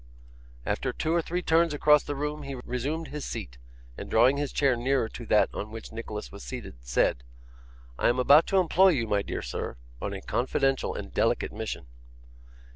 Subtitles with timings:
[0.65, 3.59] After two or three turns across the room he resumed his seat,
[3.95, 7.23] and drawing his chair nearer to that on which Nicholas was seated, said:
[7.99, 11.85] 'I am about to employ you, my dear sir, on a confidential and delicate mission.